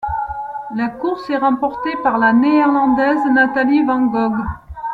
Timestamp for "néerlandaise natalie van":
2.33-4.01